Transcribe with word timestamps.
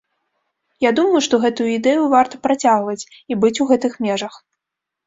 Я 0.85 0.91
думаю, 0.99 1.19
што 1.27 1.35
гэтую 1.45 1.67
ідэю 1.77 2.09
варта 2.17 2.43
працягваць 2.49 2.99
і 3.05 3.33
быць 3.45 3.57
у 3.63 3.71
гэтых 3.75 3.93
межах. 4.09 4.43